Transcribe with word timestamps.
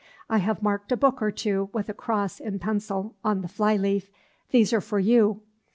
I 0.31 0.39
have 0.39 0.63
marked 0.63 0.91
a 0.91 0.97
book 0.97 1.21
or 1.21 1.29
two 1.29 1.69
with 1.73 1.87
a 1.87 1.93
cross 1.93 2.39
in 2.39 2.57
pencil 2.57 3.13
on 3.23 3.41
the 3.43 3.47
fly 3.47 3.75
leaf; 3.75 4.09
these 4.49 4.73
are 4.73 4.81
for 4.81 4.97
you. 4.97 5.41